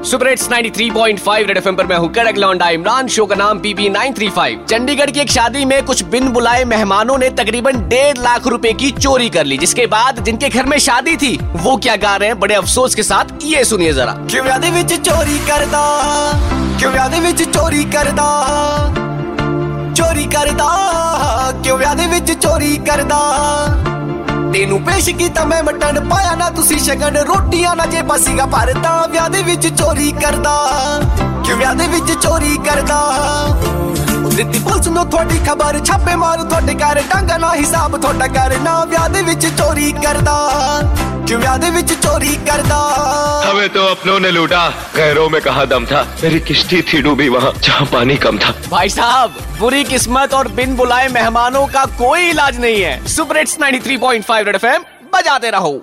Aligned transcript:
super 0.00 0.28
hits 0.28 0.48
93.5 0.48 1.46
red 1.46 1.56
FM 1.56 1.76
पर 1.76 1.86
मैं 1.86 1.96
हूँ 1.96 2.12
कड़क 2.14 2.36
लौंडा 2.38 2.68
इमरान 2.70 3.08
शो 3.08 3.24
का 3.26 3.34
नाम 3.34 3.58
पीपी 3.60 3.88
935 3.90 4.68
चंडीगढ़ 4.70 5.10
की 5.10 5.20
एक 5.20 5.30
शादी 5.30 5.64
में 5.64 5.84
कुछ 5.84 6.02
बिन 6.04 6.28
बुलाए 6.28 6.64
मेहमानों 6.64 7.16
ने 7.18 7.30
तकरीबन 7.30 7.80
डेढ़ 7.88 8.18
लाख 8.18 8.46
रुपए 8.46 8.72
की 8.72 8.90
चोरी 8.92 9.28
कर 9.28 9.44
ली 9.44 9.58
जिसके 9.58 9.86
बाद 9.86 10.22
जिनके 10.24 10.48
घर 10.48 10.66
में 10.66 10.78
शादी 10.78 11.16
थी 11.16 11.36
वो 11.56 11.76
क्या 11.78 11.96
गा 11.96 12.14
रहे 12.16 12.28
हैं 12.28 12.38
बड़े 12.40 12.54
अफसोस 12.54 12.94
के 12.94 13.02
साथ 13.02 13.44
ये 13.44 13.64
सुनिए 13.64 13.92
जरा 13.92 14.12
क्यों 14.22 14.46
याद 14.46 14.64
विच 14.76 14.94
चोरी 15.00 15.38
करदा 15.48 15.82
क्यों 16.78 16.94
याद 16.94 17.14
विच 17.26 17.42
चोरी 17.48 17.84
करदा 17.90 18.28
चोरी 19.92 20.24
करदा 20.28 20.70
क्यों 21.62 21.82
याद 21.82 22.00
विच 22.06 22.30
चोरी 22.38 22.76
करदा 22.86 23.20
ਤੈਨੂੰ 24.52 24.80
ਪੇਸ਼ 24.84 25.08
ਕੀਤਾ 25.10 25.44
ਮੈਂ 25.44 25.62
ਮਟਨ 25.62 26.08
ਪਾਇਆ 26.08 26.34
ਨਾ 26.34 26.48
ਤੁਸੀਂ 26.49 26.49
ਸ਼ਗਨ 26.90 27.16
ਰੋਟੀਆਂ 27.26 27.74
ਨਾ 27.76 27.86
ਜੇ 27.86 28.02
ਬਸੀਗਾ 28.02 28.46
ਭਰਦਾ 28.46 29.06
ਵਿਆਹ 29.10 29.28
ਦੇ 29.30 29.42
ਵਿੱਚ 29.42 29.66
ਚੋਰੀ 29.68 30.10
ਕਰਦਾ 30.22 30.54
ਕਿ 31.46 31.54
ਵਿਆਹ 31.54 31.74
ਦੇ 31.74 31.86
ਵਿੱਚ 31.88 32.12
ਚੋਰੀ 32.22 32.56
ਕਰਦਾ 32.66 33.00
ਦਿੱਤੀ 34.36 34.58
ਪੁਲਿਸ 34.58 34.88
ਨੂੰ 34.88 35.08
ਤੁਹਾਡੀ 35.10 35.38
ਖਬਰ 35.46 35.80
ਛਾਪੇ 35.84 36.14
ਮਾਰ 36.16 36.38
ਤੁਹਾਡੇ 36.40 36.74
ਘਰ 36.74 37.02
ਟਾਂਗਾ 37.10 37.36
ਨਾ 37.36 37.54
ਹਿਸਾਬ 37.54 37.96
ਤੁਹਾਡਾ 37.96 38.26
ਕਰਨਾ 38.28 38.84
ਵਿਆਹ 38.84 39.08
ਦੇ 39.08 39.22
ਵਿੱਚ 39.22 39.46
ਚੋਰੀ 39.48 39.92
ਕਰਦਾ 39.94 40.36
कि 41.26 41.36
ब्याह 41.36 41.56
दे 41.56 41.70
विच 41.70 41.92
चोरी 41.94 42.34
करदा 42.46 42.76
हमें 43.44 43.68
तो 43.70 43.86
अपनों 43.86 44.18
ने 44.20 44.30
लूटा 44.30 44.60
गैरों 44.96 45.28
में 45.28 45.40
कहा 45.40 45.64
दम 45.66 45.86
था 45.86 46.02
मेरी 46.22 46.38
किश्ती 46.42 46.80
थी 46.82 47.00
डूबी 47.02 47.28
वहाँ 47.28 47.52
जहाँ 47.60 47.86
पानी 47.88 48.16
कम 48.18 48.38
था 48.38 48.52
भाई 48.68 48.88
साहब 48.90 49.40
बुरी 49.58 49.82
किस्मत 49.86 50.34
और 50.34 50.52
बिन 50.54 50.76
बुलाए 50.76 51.08
मेहमानों 51.10 51.66
का 51.70 51.84
कोई 51.96 52.28
इलाज 52.28 52.60
नहीं 52.60 52.80
है 52.80 52.94
सुपर 53.08 53.38
हिट्स 53.38 53.58
93.5 53.60 54.40
रेड 54.42 54.54
एफएम 54.54 54.88
बजाते 55.12 55.50
रहो 55.50 55.74